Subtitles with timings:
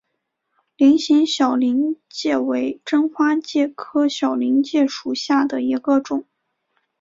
[0.77, 6.25] 菱形小林介为真花介科小林介属下的一个种。